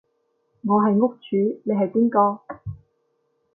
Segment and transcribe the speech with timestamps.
[0.63, 2.41] 我係屋主你係邊個？